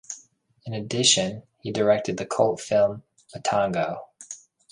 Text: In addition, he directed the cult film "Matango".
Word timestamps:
In 0.65 0.73
addition, 0.73 1.43
he 1.59 1.71
directed 1.71 2.17
the 2.17 2.25
cult 2.25 2.59
film 2.59 3.03
"Matango". 3.35 3.99